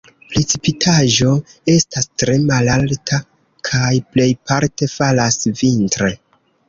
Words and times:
Precipitaĵo 0.29 1.33
estas 1.73 2.09
tre 2.21 2.37
malalta 2.47 3.19
kaj 3.69 3.93
plejparte 4.17 4.89
falas 4.95 5.39
vintre. 5.61 6.11